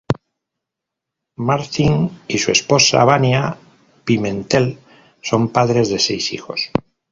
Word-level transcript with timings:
Martins 1.35 2.11
y 2.27 2.39
su 2.39 2.51
esposa, 2.51 3.03
Vania 3.03 3.55
Pimentel, 4.03 4.79
son 5.21 5.49
padres 5.49 5.89
de 5.91 5.99
seis 5.99 6.33
hijos. 6.33 6.71